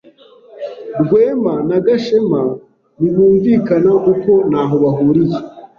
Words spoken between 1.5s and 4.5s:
na Gashema ntibumvikana kuko